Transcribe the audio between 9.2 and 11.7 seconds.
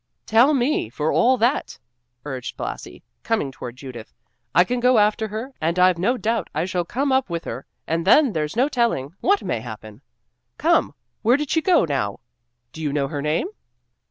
what may happen. Come, where did she